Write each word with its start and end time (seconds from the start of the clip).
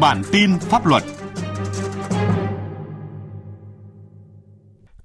Bản 0.00 0.22
tin 0.32 0.58
pháp 0.58 0.86
luật 0.86 1.02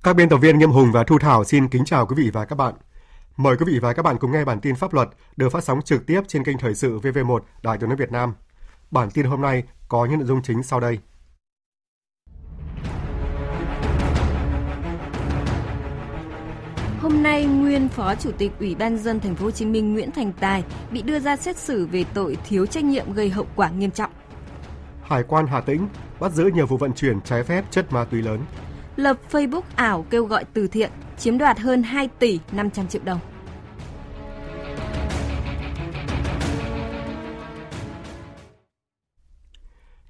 Các 0.03 0.15
biên 0.15 0.29
tập 0.29 0.37
viên 0.37 0.59
Nghiêm 0.59 0.71
Hùng 0.71 0.91
và 0.91 1.03
Thu 1.03 1.19
Thảo 1.19 1.43
xin 1.43 1.67
kính 1.67 1.85
chào 1.85 2.05
quý 2.05 2.15
vị 2.17 2.29
và 2.33 2.45
các 2.45 2.55
bạn. 2.55 2.73
Mời 3.37 3.57
quý 3.57 3.65
vị 3.67 3.79
và 3.79 3.93
các 3.93 4.03
bạn 4.03 4.17
cùng 4.17 4.31
nghe 4.31 4.45
bản 4.45 4.59
tin 4.59 4.75
pháp 4.75 4.93
luật 4.93 5.09
được 5.35 5.49
phát 5.49 5.63
sóng 5.63 5.81
trực 5.81 6.05
tiếp 6.05 6.21
trên 6.27 6.43
kênh 6.43 6.57
Thời 6.57 6.75
sự 6.75 6.99
VV1 6.99 7.39
Đài 7.63 7.77
Tiếng 7.77 7.89
nói 7.89 7.97
Việt 7.97 8.11
Nam. 8.11 8.33
Bản 8.91 9.11
tin 9.11 9.25
hôm 9.25 9.41
nay 9.41 9.63
có 9.87 10.05
những 10.05 10.19
nội 10.19 10.27
dung 10.27 10.41
chính 10.41 10.63
sau 10.63 10.79
đây. 10.79 10.99
Hôm 17.07 17.23
nay, 17.23 17.45
nguyên 17.45 17.89
Phó 17.89 18.15
Chủ 18.15 18.31
tịch 18.31 18.51
Ủy 18.59 18.75
ban 18.75 18.97
dân 18.97 19.19
thành 19.19 19.35
phố 19.35 19.45
Hồ 19.45 19.51
Chí 19.51 19.65
Minh 19.65 19.93
Nguyễn 19.93 20.11
Thành 20.11 20.31
Tài 20.39 20.63
bị 20.91 21.01
đưa 21.01 21.19
ra 21.19 21.35
xét 21.35 21.57
xử 21.57 21.85
về 21.85 22.05
tội 22.13 22.37
thiếu 22.47 22.65
trách 22.65 22.83
nhiệm 22.83 23.13
gây 23.13 23.29
hậu 23.29 23.47
quả 23.55 23.69
nghiêm 23.69 23.91
trọng. 23.91 24.11
Hải 25.01 25.23
quan 25.23 25.47
Hà 25.47 25.61
Tĩnh 25.61 25.87
bắt 26.19 26.31
giữ 26.31 26.49
nhiều 26.53 26.65
vụ 26.65 26.77
vận 26.77 26.93
chuyển 26.93 27.21
trái 27.21 27.43
phép 27.43 27.65
chất 27.71 27.93
ma 27.93 28.05
túy 28.05 28.21
lớn. 28.21 28.39
Lập 28.95 29.17
Facebook 29.31 29.61
ảo 29.75 30.05
kêu 30.09 30.25
gọi 30.25 30.45
từ 30.53 30.67
thiện, 30.67 30.91
chiếm 31.17 31.37
đoạt 31.37 31.59
hơn 31.59 31.83
2 31.83 32.09
tỷ 32.19 32.39
500 32.51 32.87
triệu 32.87 33.01
đồng. 33.05 33.19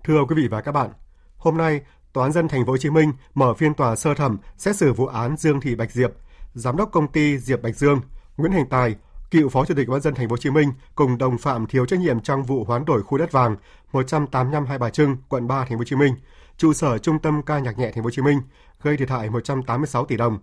Thưa 0.03 0.25
quý 0.29 0.35
vị 0.35 0.47
và 0.47 0.61
các 0.61 0.71
bạn, 0.71 0.89
hôm 1.37 1.57
nay 1.57 1.81
Tòa 2.17 2.25
án 2.25 2.31
dân 2.31 2.47
thành 2.47 2.65
phố 2.65 2.71
Hồ 2.71 2.77
Chí 2.77 2.89
Minh 2.89 3.13
mở 3.33 3.53
phiên 3.53 3.73
tòa 3.73 3.95
sơ 3.95 4.13
thẩm 4.13 4.37
xét 4.57 4.75
xử 4.75 4.93
vụ 4.93 5.05
án 5.05 5.37
Dương 5.37 5.61
Thị 5.61 5.75
Bạch 5.75 5.91
Diệp, 5.91 6.11
giám 6.57 6.77
đốc 6.77 6.91
công 6.91 7.07
ty 7.07 7.37
Diệp 7.37 7.61
Bạch 7.61 7.75
Dương, 7.75 8.01
Nguyễn 8.37 8.51
Thành 8.51 8.69
Tài, 8.69 8.95
cựu 9.31 9.49
Phó 9.49 9.65
Chủ 9.65 9.73
tịch 9.75 9.89
ban 9.89 10.01
dân 10.01 10.15
thành 10.15 10.29
phố 10.29 10.33
Hồ 10.33 10.37
Chí 10.37 10.49
Minh 10.49 10.71
cùng 10.95 11.17
đồng 11.17 11.37
phạm 11.37 11.65
thiếu 11.65 11.85
trách 11.85 11.99
nhiệm 11.99 12.19
trong 12.19 12.43
vụ 12.43 12.63
hoán 12.63 12.85
đổi 12.85 13.03
khu 13.03 13.17
đất 13.17 13.31
vàng 13.31 13.55
185 13.93 14.65
Hai 14.65 14.77
Bà 14.77 14.89
Trưng, 14.89 15.17
quận 15.29 15.47
3 15.47 15.59
thành 15.59 15.69
phố 15.69 15.77
Hồ 15.77 15.83
Chí 15.83 15.95
Minh, 15.95 16.15
trụ 16.57 16.73
sở 16.73 16.97
Trung 16.97 17.19
tâm 17.19 17.41
ca 17.41 17.59
nhạc 17.59 17.79
nhẹ 17.79 17.91
thành 17.91 18.03
phố 18.03 18.07
Hồ 18.07 18.11
Chí 18.11 18.21
Minh, 18.21 18.41
gây 18.81 18.97
thiệt 18.97 19.09
hại 19.09 19.29
186 19.29 20.05
tỷ 20.05 20.17
đồng. 20.17 20.39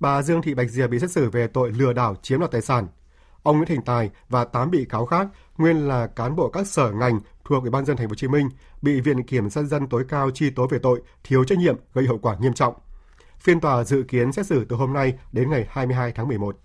Bà 0.00 0.22
Dương 0.22 0.42
Thị 0.42 0.54
Bạch 0.54 0.70
Diệp 0.70 0.90
bị 0.90 0.98
xét 0.98 1.10
xử 1.10 1.30
về 1.30 1.46
tội 1.46 1.72
lừa 1.72 1.92
đảo 1.92 2.14
chiếm 2.22 2.38
đoạt 2.38 2.50
tài 2.50 2.62
sản. 2.62 2.86
Ông 3.42 3.56
Nguyễn 3.56 3.68
Thành 3.68 3.82
Tài 3.82 4.10
và 4.28 4.44
8 4.44 4.70
bị 4.70 4.84
cáo 4.84 5.06
khác 5.06 5.26
nguyên 5.58 5.88
là 5.88 6.06
cán 6.06 6.36
bộ 6.36 6.48
các 6.48 6.66
sở 6.66 6.92
ngành 6.92 7.20
thuộc 7.44 7.62
Ủy 7.62 7.70
ban 7.70 7.84
dân 7.84 7.96
thành 7.96 8.08
phố 8.08 8.10
Hồ 8.10 8.14
Chí 8.14 8.28
Minh 8.28 8.48
bị 8.82 9.00
Viện 9.00 9.22
Kiểm 9.22 9.50
sát 9.50 9.62
dân 9.62 9.86
tối 9.86 10.04
cao 10.08 10.30
truy 10.30 10.50
tố 10.50 10.66
về 10.66 10.78
tội 10.78 11.02
thiếu 11.24 11.44
trách 11.44 11.58
nhiệm 11.58 11.76
gây 11.94 12.06
hậu 12.06 12.18
quả 12.18 12.36
nghiêm 12.40 12.52
trọng. 12.52 12.74
Phiên 13.38 13.60
tòa 13.60 13.84
dự 13.84 14.02
kiến 14.08 14.32
xét 14.32 14.46
xử 14.46 14.64
từ 14.64 14.76
hôm 14.76 14.92
nay 14.92 15.14
đến 15.32 15.50
ngày 15.50 15.66
22 15.70 16.12
tháng 16.12 16.28
11. 16.28 16.58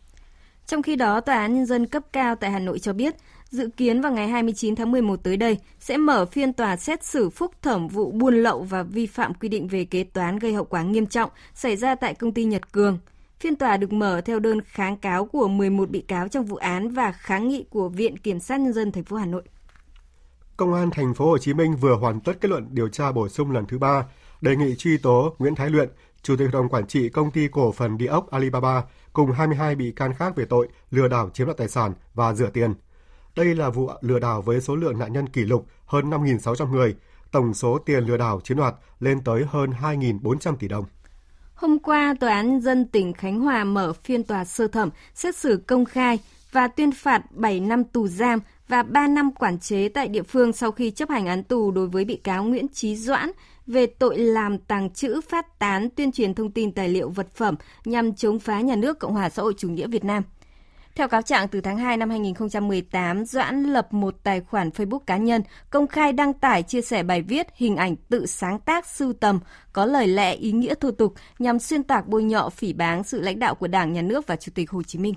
Trong 0.68 0.82
khi 0.82 0.96
đó, 0.96 1.22
Tòa 1.22 1.36
án 1.36 1.56
Nhân 1.56 1.66
dân 1.66 1.88
cấp 1.88 2.04
cao 2.14 2.36
tại 2.36 2.52
Hà 2.52 2.60
Nội 2.60 2.80
cho 2.80 2.94
biết, 2.94 3.16
dự 3.50 3.70
kiến 3.78 4.02
vào 4.02 4.12
ngày 4.12 4.28
29 4.28 4.76
tháng 4.76 4.92
11 4.92 5.24
tới 5.24 5.38
đây 5.38 5.58
sẽ 5.80 5.98
mở 5.98 6.26
phiên 6.26 6.54
tòa 6.54 6.78
xét 6.78 7.04
xử 7.04 7.30
phúc 7.30 7.52
thẩm 7.62 7.88
vụ 7.88 8.12
buôn 8.12 8.36
lậu 8.36 8.64
và 8.64 8.84
vi 8.84 9.06
phạm 9.06 9.34
quy 9.34 9.50
định 9.50 9.68
về 9.68 9.86
kế 9.86 10.04
toán 10.04 10.40
gây 10.40 10.54
hậu 10.54 10.66
quả 10.66 10.84
nghiêm 10.84 11.06
trọng 11.06 11.30
xảy 11.54 11.76
ra 11.76 11.96
tại 11.96 12.14
công 12.14 12.34
ty 12.34 12.44
Nhật 12.44 12.72
Cường. 12.72 13.00
Phiên 13.40 13.56
tòa 13.56 13.78
được 13.78 13.94
mở 13.94 14.22
theo 14.26 14.40
đơn 14.40 14.62
kháng 14.62 14.98
cáo 14.98 15.26
của 15.26 15.48
11 15.48 15.90
bị 15.90 16.02
cáo 16.02 16.28
trong 16.28 16.46
vụ 16.46 16.56
án 16.56 16.90
và 16.90 17.12
kháng 17.12 17.50
nghị 17.50 17.66
của 17.70 17.90
Viện 17.90 18.18
Kiểm 18.18 18.40
sát 18.40 18.60
Nhân 18.60 18.74
dân 18.74 18.92
thành 18.92 19.04
phố 19.04 19.18
Hà 19.18 19.26
Nội. 19.26 19.44
Công 20.58 20.74
an 20.74 20.90
thành 20.92 21.14
phố 21.14 21.26
Hồ 21.26 21.38
Chí 21.38 21.54
Minh 21.54 21.76
vừa 21.76 21.96
hoàn 21.96 22.20
tất 22.20 22.34
kết 22.42 22.50
luận 22.50 22.68
điều 22.72 22.90
tra 22.90 23.12
bổ 23.12 23.30
sung 23.30 23.52
lần 23.52 23.66
thứ 23.66 23.78
ba, 23.78 24.06
đề 24.42 24.56
nghị 24.56 24.76
truy 24.76 24.98
tố 24.98 25.36
Nguyễn 25.40 25.56
Thái 25.56 25.70
Luyện, 25.70 25.90
Chủ 26.24 26.36
tịch 26.36 26.46
Hội 26.46 26.52
đồng 26.62 26.70
Quản 26.70 26.88
trị 26.88 27.10
Công 27.10 27.32
ty 27.32 27.48
Cổ 27.48 27.72
phần 27.72 27.98
Địa 27.98 28.08
ốc 28.08 28.32
Alibaba 28.32 28.84
cùng 29.14 29.32
22 29.32 29.76
bị 29.76 29.92
can 29.92 30.14
khác 30.14 30.36
về 30.36 30.46
tội 30.46 30.68
lừa 30.92 31.08
đảo 31.08 31.30
chiếm 31.34 31.48
đoạt 31.48 31.58
tài 31.58 31.68
sản 31.68 31.94
và 32.14 32.34
rửa 32.34 32.50
tiền. 32.50 32.74
Đây 33.36 33.56
là 33.56 33.70
vụ 33.70 33.90
lừa 34.02 34.20
đảo 34.20 34.42
với 34.42 34.62
số 34.62 34.76
lượng 34.76 35.00
nạn 35.00 35.14
nhân 35.14 35.30
kỷ 35.30 35.42
lục 35.42 35.68
hơn 35.86 36.10
5.600 36.10 36.72
người, 36.72 36.96
tổng 37.32 37.54
số 37.54 37.78
tiền 37.78 38.04
lừa 38.04 38.18
đảo 38.18 38.42
chiếm 38.44 38.58
đoạt 38.58 38.76
lên 39.00 39.24
tới 39.24 39.46
hơn 39.50 39.70
2.400 39.82 40.56
tỷ 40.56 40.68
đồng. 40.68 40.86
Hôm 41.54 41.80
qua, 41.80 42.16
Tòa 42.20 42.34
án 42.34 42.62
dân 42.62 42.86
tỉnh 42.86 43.14
Khánh 43.14 43.40
Hòa 43.40 43.64
mở 43.64 43.94
phiên 43.94 44.24
tòa 44.24 44.46
sơ 44.46 44.68
thẩm 44.68 44.90
xét 45.14 45.36
xử 45.36 45.64
công 45.68 45.86
khai 45.86 46.20
và 46.52 46.68
tuyên 46.68 46.92
phạt 46.92 47.32
7 47.32 47.60
năm 47.60 47.84
tù 47.84 48.08
giam 48.08 48.40
và 48.72 48.84
3 48.84 49.08
năm 49.08 49.32
quản 49.32 49.60
chế 49.60 49.90
tại 49.90 50.08
địa 50.08 50.24
phương 50.24 50.54
sau 50.54 50.72
khi 50.72 50.92
chấp 50.92 51.10
hành 51.10 51.26
án 51.26 51.44
tù 51.44 51.72
đối 51.72 51.88
với 51.88 52.06
bị 52.06 52.16
cáo 52.16 52.44
Nguyễn 52.44 52.68
Trí 52.68 52.96
Doãn 52.96 53.32
về 53.68 53.86
tội 53.86 54.18
làm 54.18 54.58
tàng 54.58 54.90
trữ, 54.90 55.22
phát 55.30 55.60
tán, 55.60 55.90
tuyên 55.90 56.12
truyền 56.12 56.34
thông 56.34 56.52
tin 56.52 56.72
tài 56.72 56.90
liệu 56.90 57.10
vật 57.10 57.28
phẩm 57.36 57.56
nhằm 57.86 58.14
chống 58.14 58.40
phá 58.40 58.62
nhà 58.62 58.76
nước 58.76 59.00
Cộng 59.00 59.14
hòa 59.14 59.30
xã 59.30 59.42
hội 59.42 59.54
chủ 59.58 59.70
nghĩa 59.70 59.88
Việt 59.88 60.04
Nam. 60.04 60.24
Theo 60.96 61.08
cáo 61.08 61.22
trạng, 61.22 61.48
từ 61.48 61.62
tháng 61.62 61.78
2 61.78 61.98
năm 61.98 62.10
2018, 62.10 63.26
Doãn 63.26 63.64
lập 63.64 63.94
một 63.94 64.16
tài 64.24 64.42
khoản 64.42 64.70
Facebook 64.70 65.00
cá 65.00 65.18
nhân, 65.18 65.42
công 65.70 65.88
khai 65.88 66.14
đăng 66.14 66.34
tải 66.34 66.64
chia 66.64 66.82
sẻ 66.82 67.04
bài 67.04 67.22
viết, 67.22 67.48
hình 67.56 67.76
ảnh 67.76 67.96
tự 67.96 68.26
sáng 68.26 68.60
tác 68.60 68.88
sưu 68.88 69.14
tầm, 69.14 69.40
có 69.74 69.86
lời 69.86 70.08
lẽ 70.08 70.34
ý 70.34 70.52
nghĩa 70.52 70.74
thô 70.76 70.92
tục 70.92 71.14
nhằm 71.40 71.60
xuyên 71.60 71.84
tạc 71.84 72.08
bôi 72.08 72.24
nhọ 72.24 72.50
phỉ 72.50 72.74
báng 72.74 73.04
sự 73.04 73.22
lãnh 73.22 73.40
đạo 73.40 73.56
của 73.56 73.68
Đảng, 73.68 73.94
Nhà 73.94 74.02
nước 74.02 74.28
và 74.28 74.36
Chủ 74.36 74.52
tịch 74.56 74.72
Hồ 74.72 74.84
Chí 74.84 75.00
Minh. 75.00 75.14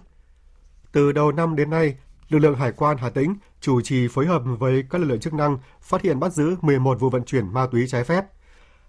Từ 0.92 1.12
đầu 1.12 1.32
năm 1.32 1.56
đến 1.56 1.71
nay, 1.71 1.97
lực 2.28 2.38
lượng 2.38 2.56
Hải 2.56 2.72
quan 2.72 2.96
Hà 2.96 3.10
Tĩnh 3.10 3.34
chủ 3.60 3.80
trì 3.80 4.08
phối 4.08 4.26
hợp 4.26 4.42
với 4.58 4.84
các 4.90 4.98
lực 4.98 5.06
lượng 5.06 5.20
chức 5.20 5.34
năng 5.34 5.58
phát 5.80 6.02
hiện 6.02 6.20
bắt 6.20 6.32
giữ 6.32 6.56
11 6.60 7.00
vụ 7.00 7.10
vận 7.10 7.24
chuyển 7.24 7.52
ma 7.52 7.66
túy 7.66 7.86
trái 7.88 8.04
phép, 8.04 8.24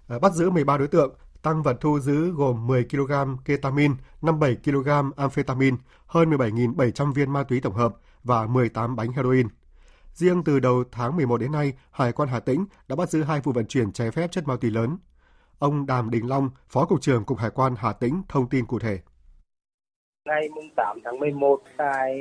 à, 0.08 0.18
bắt 0.18 0.32
giữ 0.32 0.50
13 0.50 0.78
đối 0.78 0.88
tượng, 0.88 1.14
tăng 1.42 1.62
vật 1.62 1.76
thu 1.80 2.00
giữ 2.00 2.30
gồm 2.30 2.66
10 2.66 2.84
kg 2.84 3.12
ketamin, 3.44 3.94
57 4.22 4.56
kg 4.64 4.88
amphetamine, 5.16 5.76
hơn 6.06 6.30
17.700 6.30 7.12
viên 7.12 7.32
ma 7.32 7.42
túy 7.42 7.60
tổng 7.60 7.74
hợp 7.74 7.96
và 8.24 8.46
18 8.46 8.96
bánh 8.96 9.12
heroin. 9.12 9.48
Riêng 10.12 10.44
từ 10.44 10.60
đầu 10.60 10.84
tháng 10.92 11.16
11 11.16 11.36
đến 11.36 11.52
nay, 11.52 11.72
Hải 11.90 12.12
quan 12.12 12.28
Hà 12.28 12.40
Tĩnh 12.40 12.66
đã 12.88 12.96
bắt 12.96 13.10
giữ 13.10 13.22
hai 13.22 13.40
vụ 13.40 13.52
vận 13.52 13.66
chuyển 13.66 13.92
trái 13.92 14.10
phép 14.10 14.30
chất 14.32 14.48
ma 14.48 14.56
túy 14.60 14.70
lớn. 14.70 14.98
Ông 15.58 15.86
Đàm 15.86 16.10
Đình 16.10 16.28
Long, 16.28 16.50
Phó 16.68 16.84
Cục 16.84 17.00
trưởng 17.00 17.24
Cục 17.24 17.38
Hải 17.38 17.50
quan 17.50 17.74
Hà 17.78 17.92
Tĩnh 17.92 18.22
thông 18.28 18.48
tin 18.48 18.66
cụ 18.66 18.78
thể. 18.78 18.98
Ngày 20.24 20.48
8 20.76 20.98
tháng 21.04 21.18
11 21.18 21.60
tại 21.76 22.16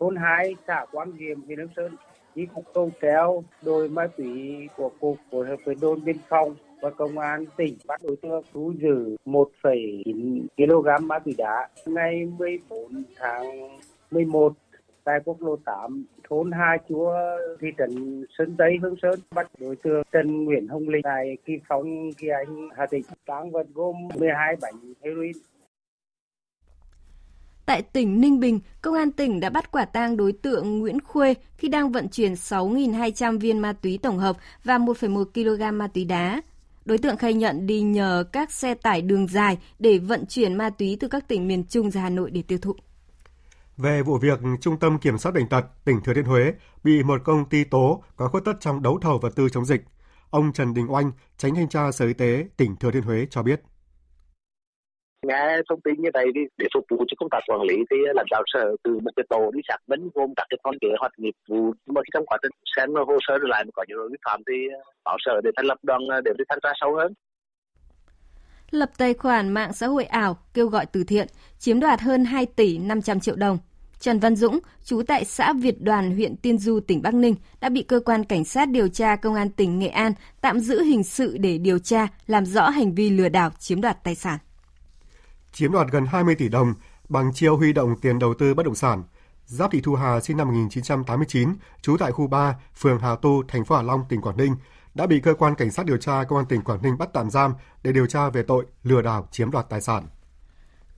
thôn 0.00 0.16
hai 0.16 0.56
xã 0.66 0.86
quán 0.92 1.12
Diệm, 1.18 1.42
huyện 1.42 1.58
Hương 1.58 1.68
Sơn, 1.76 1.96
chi 2.34 2.46
cục 2.54 2.64
cầu 2.74 2.90
treo 3.02 3.44
đội 3.62 3.88
ma 3.88 4.06
túy 4.16 4.68
của 4.76 4.90
cục 5.00 5.16
phối 5.30 5.46
hợp 5.46 5.56
với 5.64 5.74
đồn 5.80 6.04
biên 6.04 6.16
phòng 6.28 6.54
và 6.80 6.90
công 6.90 7.18
an 7.18 7.44
tỉnh 7.56 7.76
bắt 7.86 8.00
đối 8.04 8.16
tượng 8.16 8.42
thu 8.52 8.72
giữ 8.80 9.16
1,9 9.26 10.46
kg 10.56 11.06
ma 11.06 11.18
túy 11.18 11.34
đá. 11.38 11.68
Ngày 11.86 12.28
14 12.38 13.04
tháng 13.16 13.78
11 14.10 14.52
tại 15.04 15.20
quốc 15.24 15.42
lộ 15.42 15.56
8 15.56 16.04
thôn 16.28 16.52
hai 16.52 16.78
Chúa 16.88 17.12
thị 17.60 17.68
trấn 17.78 18.24
Sơn 18.38 18.54
Tây 18.58 18.78
Hương 18.82 18.96
Sơn 19.02 19.20
bắt 19.34 19.50
đối 19.60 19.76
tượng 19.76 20.02
Trần 20.12 20.44
Nguyễn 20.44 20.68
Hồng 20.68 20.88
Linh 20.88 21.02
tại 21.02 21.36
Kỳ 21.44 21.52
Phong 21.68 22.12
Kỳ 22.18 22.28
Anh 22.28 22.68
Hà 22.76 22.86
Tĩnh 22.86 23.02
tăng 23.26 23.50
vật 23.50 23.66
gồm 23.74 23.96
12 24.18 24.56
bánh 24.62 24.94
heroin 25.04 25.32
Tại 27.68 27.82
tỉnh 27.82 28.20
Ninh 28.20 28.40
Bình, 28.40 28.60
Công 28.82 28.94
an 28.94 29.12
tỉnh 29.12 29.40
đã 29.40 29.50
bắt 29.50 29.70
quả 29.70 29.84
tang 29.84 30.16
đối 30.16 30.32
tượng 30.32 30.78
Nguyễn 30.78 31.00
Khuê 31.00 31.34
khi 31.56 31.68
đang 31.68 31.92
vận 31.92 32.08
chuyển 32.08 32.34
6.200 32.34 33.38
viên 33.38 33.58
ma 33.58 33.72
túy 33.72 33.98
tổng 34.02 34.18
hợp 34.18 34.36
và 34.64 34.78
1,1 34.78 35.24
kg 35.24 35.78
ma 35.78 35.86
túy 35.86 36.04
đá. 36.04 36.42
Đối 36.84 36.98
tượng 36.98 37.16
khai 37.16 37.34
nhận 37.34 37.66
đi 37.66 37.80
nhờ 37.80 38.24
các 38.32 38.52
xe 38.52 38.74
tải 38.74 39.02
đường 39.02 39.26
dài 39.28 39.58
để 39.78 39.98
vận 39.98 40.26
chuyển 40.26 40.54
ma 40.54 40.70
túy 40.70 40.96
từ 41.00 41.08
các 41.08 41.28
tỉnh 41.28 41.48
miền 41.48 41.64
Trung 41.64 41.90
ra 41.90 42.00
Hà 42.00 42.10
Nội 42.10 42.30
để 42.30 42.42
tiêu 42.42 42.58
thụ. 42.62 42.76
Về 43.76 44.02
vụ 44.02 44.18
việc 44.18 44.40
Trung 44.60 44.78
tâm 44.78 44.98
Kiểm 44.98 45.18
soát 45.18 45.32
Bệnh 45.32 45.48
tật 45.48 45.84
tỉnh 45.84 46.00
Thừa 46.04 46.14
Thiên 46.14 46.24
Huế 46.24 46.52
bị 46.84 47.02
một 47.02 47.20
công 47.24 47.44
ty 47.44 47.64
tố 47.64 48.02
có 48.16 48.28
khuất 48.28 48.44
tất 48.44 48.54
trong 48.60 48.82
đấu 48.82 48.98
thầu 49.02 49.18
vật 49.18 49.32
tư 49.36 49.48
chống 49.48 49.64
dịch, 49.64 49.84
ông 50.30 50.52
Trần 50.52 50.74
Đình 50.74 50.92
Oanh, 50.92 51.12
tránh 51.38 51.54
thanh 51.54 51.68
tra 51.68 51.92
Sở 51.92 52.06
Y 52.06 52.12
tế 52.12 52.46
tỉnh 52.56 52.76
Thừa 52.76 52.90
Thiên 52.90 53.02
Huế 53.02 53.26
cho 53.30 53.42
biết 53.42 53.62
nghe 55.28 55.60
thông 55.68 55.80
tin 55.80 55.94
như 56.02 56.10
vậy 56.14 56.26
đi 56.34 56.40
để 56.58 56.66
phục 56.74 56.84
vụ 56.90 56.96
cho 57.08 57.14
công 57.18 57.30
tác 57.30 57.40
quản 57.46 57.62
lý 57.68 57.76
thì 57.90 57.96
lãnh 58.14 58.26
đạo 58.30 58.42
sở 58.52 58.64
từ 58.84 58.98
một 59.04 59.10
cái 59.16 59.26
tổ 59.28 59.50
đi 59.54 59.60
xác 59.68 59.78
minh 59.86 60.08
gồm 60.14 60.30
các 60.36 60.46
cái 60.50 60.58
con 60.62 60.74
kế 60.80 60.88
hoạch 61.00 61.12
nghiệp 61.18 61.34
vụ. 61.48 61.72
Mà 61.86 62.00
trong 62.14 62.26
quá 62.26 62.38
trình 62.42 62.52
xem 62.76 62.94
hồ 62.94 63.18
sơ 63.26 63.34
lại 63.40 63.64
mà 63.64 63.70
có 63.74 63.84
những 63.88 63.98
lỗi 63.98 64.08
vi 64.12 64.18
phạm 64.24 64.40
thì 64.48 64.54
báo 65.04 65.16
sở 65.20 65.40
để 65.44 65.50
thành 65.56 65.66
lập 65.66 65.78
đoàn 65.82 66.00
à, 66.10 66.20
để 66.24 66.30
đi 66.38 66.44
thanh 66.48 66.58
tra 66.62 66.72
sâu 66.80 66.96
hơn. 66.96 67.12
Lập 68.70 68.90
tài 68.98 69.14
khoản 69.14 69.48
mạng 69.48 69.72
xã 69.72 69.86
hội 69.86 70.04
ảo 70.04 70.36
kêu 70.54 70.66
gọi 70.66 70.86
từ 70.86 71.04
thiện, 71.04 71.26
chiếm 71.58 71.80
đoạt 71.80 72.00
hơn 72.00 72.24
2 72.24 72.46
tỷ 72.46 72.78
500 72.78 73.20
triệu 73.20 73.36
đồng. 73.36 73.58
Trần 74.00 74.18
Văn 74.18 74.36
Dũng, 74.36 74.58
trú 74.84 75.02
tại 75.02 75.24
xã 75.24 75.52
Việt 75.52 75.82
Đoàn, 75.82 76.10
huyện 76.10 76.36
Tiên 76.36 76.58
Du, 76.58 76.80
tỉnh 76.80 77.02
Bắc 77.02 77.14
Ninh, 77.14 77.34
đã 77.60 77.68
bị 77.68 77.82
cơ 77.82 78.00
quan 78.04 78.24
cảnh 78.24 78.44
sát 78.44 78.68
điều 78.68 78.88
tra 78.88 79.16
công 79.16 79.34
an 79.34 79.50
tỉnh 79.50 79.78
Nghệ 79.78 79.88
An 79.88 80.12
tạm 80.40 80.60
giữ 80.60 80.82
hình 80.82 81.04
sự 81.04 81.36
để 81.40 81.58
điều 81.58 81.78
tra, 81.78 82.08
làm 82.26 82.46
rõ 82.46 82.68
hành 82.68 82.94
vi 82.94 83.10
lừa 83.10 83.28
đảo 83.28 83.50
chiếm 83.58 83.80
đoạt 83.80 84.04
tài 84.04 84.14
sản 84.14 84.38
chiếm 85.58 85.72
đoạt 85.72 85.88
gần 85.90 86.06
20 86.06 86.34
tỷ 86.34 86.48
đồng 86.48 86.74
bằng 87.08 87.32
chiêu 87.34 87.56
huy 87.56 87.72
động 87.72 87.96
tiền 88.00 88.18
đầu 88.18 88.34
tư 88.34 88.54
bất 88.54 88.66
động 88.66 88.74
sản. 88.74 89.02
Giáp 89.46 89.70
Thị 89.70 89.80
Thu 89.80 89.94
Hà 89.94 90.20
sinh 90.20 90.36
năm 90.36 90.48
1989, 90.48 91.54
trú 91.82 91.96
tại 91.96 92.12
khu 92.12 92.26
3, 92.26 92.56
phường 92.76 92.98
Hà 92.98 93.14
Tu, 93.14 93.42
thành 93.48 93.64
phố 93.64 93.76
Hà 93.76 93.82
Long, 93.82 94.04
tỉnh 94.08 94.20
Quảng 94.20 94.36
Ninh, 94.36 94.56
đã 94.94 95.06
bị 95.06 95.20
cơ 95.20 95.34
quan 95.34 95.54
cảnh 95.54 95.70
sát 95.70 95.86
điều 95.86 95.96
tra 95.96 96.24
công 96.24 96.38
an 96.38 96.46
tỉnh 96.46 96.62
Quảng 96.62 96.82
Ninh 96.82 96.98
bắt 96.98 97.08
tạm 97.12 97.30
giam 97.30 97.54
để 97.82 97.92
điều 97.92 98.06
tra 98.06 98.30
về 98.30 98.42
tội 98.42 98.66
lừa 98.82 99.02
đảo 99.02 99.28
chiếm 99.30 99.50
đoạt 99.50 99.68
tài 99.68 99.80
sản. 99.80 100.06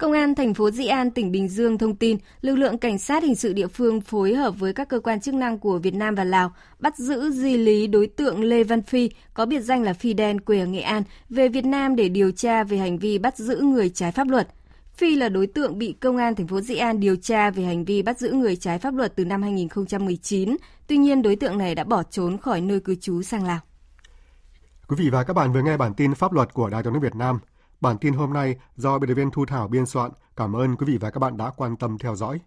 Công 0.01 0.13
an 0.13 0.35
thành 0.35 0.55
phố 0.55 0.71
Dĩ 0.71 0.87
An, 0.87 1.11
tỉnh 1.11 1.33
Bình 1.33 1.49
Dương 1.49 1.79
thông 1.79 1.97
tin, 1.97 2.19
lực 2.41 2.55
lượng 2.55 2.79
cảnh 2.79 2.99
sát 2.99 3.23
hình 3.23 3.35
sự 3.35 3.53
địa 3.53 3.67
phương 3.67 4.01
phối 4.01 4.35
hợp 4.35 4.59
với 4.59 4.73
các 4.73 4.89
cơ 4.89 5.01
quan 5.01 5.21
chức 5.21 5.35
năng 5.35 5.59
của 5.59 5.79
Việt 5.79 5.95
Nam 5.95 6.15
và 6.15 6.25
Lào 6.25 6.53
bắt 6.79 6.97
giữ 6.97 7.31
di 7.31 7.57
lý 7.57 7.87
đối 7.87 8.07
tượng 8.07 8.41
Lê 8.45 8.65
Văn 8.65 8.83
Phi, 8.83 9.11
có 9.35 9.47
biệt 9.47 9.61
danh 9.61 9.83
là 9.83 9.93
Phi 9.93 10.13
Đen, 10.13 10.41
quê 10.41 10.61
ở 10.61 10.67
Nghệ 10.67 10.81
An, 10.81 11.03
về 11.29 11.49
Việt 11.49 11.65
Nam 11.65 11.97
để 11.97 12.09
điều 12.09 12.31
tra 12.31 12.65
về 12.65 12.77
hành 12.77 12.99
vi 12.99 13.19
bắt 13.19 13.37
giữ 13.37 13.61
người 13.61 13.89
trái 13.89 14.13
pháp 14.13 14.29
luật. 14.29 14.49
Phi 14.95 15.17
là 15.17 15.29
đối 15.29 15.47
tượng 15.47 15.79
bị 15.79 15.93
công 15.93 16.17
an 16.17 16.35
thành 16.35 16.47
phố 16.47 16.61
Dĩ 16.61 16.77
An 16.77 17.01
điều 17.01 17.17
tra 17.17 17.51
về 17.51 17.63
hành 17.63 17.85
vi 17.85 18.03
bắt 18.03 18.19
giữ 18.19 18.33
người 18.33 18.57
trái 18.57 18.79
pháp 18.79 18.95
luật 18.95 19.17
từ 19.17 19.25
năm 19.25 19.43
2019. 19.43 20.57
Tuy 20.87 20.97
nhiên, 20.97 21.23
đối 21.23 21.37
tượng 21.37 21.59
này 21.59 21.75
đã 21.75 21.85
bỏ 21.85 22.03
trốn 22.03 22.39
khỏi 22.39 22.61
nơi 22.61 22.81
cư 22.81 22.95
trú 22.95 23.23
sang 23.23 23.47
Lào. 23.47 23.61
Quý 24.89 24.97
vị 24.99 25.11
và 25.11 25.25
các 25.25 25.35
bạn 25.35 25.53
vừa 25.53 25.63
nghe 25.63 25.77
bản 25.77 25.95
tin 25.95 26.15
pháp 26.15 26.33
luật 26.33 26.55
của 26.55 26.69
Đài 26.71 26.83
tiếng 26.83 26.93
nói 26.93 27.03
Việt 27.03 27.15
Nam. 27.15 27.39
Bản 27.81 27.99
tin 27.99 28.15
hôm 28.15 28.33
nay 28.33 28.57
do 28.77 28.99
biên 28.99 29.09
tập 29.09 29.15
viên 29.15 29.31
Thu 29.31 29.47
Thảo 29.47 29.69
biên 29.69 29.87
soạn. 29.87 30.11
Cảm 30.37 30.57
ơn 30.57 30.77
quý 30.77 30.87
vị 30.87 30.99
và 30.99 31.11
các 31.11 31.19
bạn 31.19 31.37
đã 31.37 31.51
quan 31.51 31.77
tâm 31.77 31.99
theo 31.99 32.17
dõi. 32.17 32.41